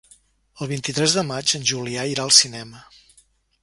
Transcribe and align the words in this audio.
El 0.65 0.69
vint-i-tres 0.71 1.15
de 1.19 1.25
maig 1.33 1.55
en 1.61 1.69
Julià 1.73 2.09
irà 2.17 2.29
al 2.29 2.37
cinema. 2.43 2.87